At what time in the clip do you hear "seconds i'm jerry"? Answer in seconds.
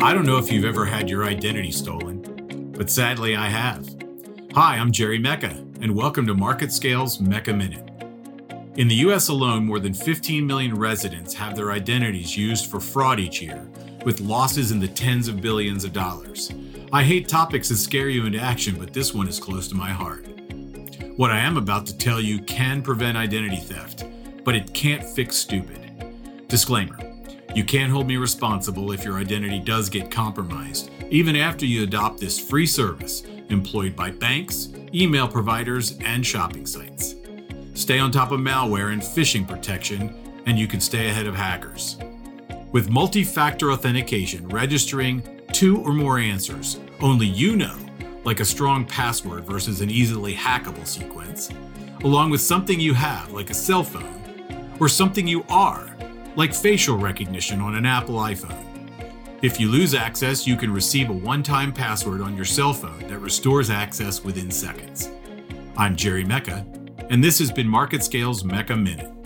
64.48-66.22